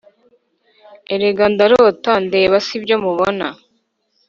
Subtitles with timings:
[1.13, 3.47] erega ndarota ndeba sibyo mubona